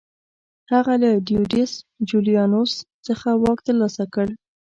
هغه 0.71 0.93
له 1.03 1.09
ډیډیوس 1.27 1.73
جولیانوس 2.09 2.73
څخه 3.07 3.29
واک 3.41 3.59
ترلاسه 3.67 4.03
کړ 4.13 4.27